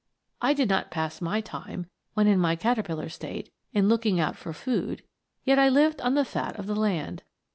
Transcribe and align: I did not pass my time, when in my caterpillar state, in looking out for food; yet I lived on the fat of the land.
I 0.41 0.53
did 0.55 0.67
not 0.67 0.89
pass 0.89 1.21
my 1.21 1.41
time, 1.41 1.85
when 2.15 2.25
in 2.25 2.39
my 2.39 2.55
caterpillar 2.55 3.07
state, 3.07 3.53
in 3.71 3.87
looking 3.87 4.19
out 4.19 4.35
for 4.35 4.51
food; 4.51 5.03
yet 5.43 5.59
I 5.59 5.69
lived 5.69 6.01
on 6.01 6.15
the 6.15 6.25
fat 6.25 6.57
of 6.57 6.65
the 6.65 6.75
land. 6.75 7.21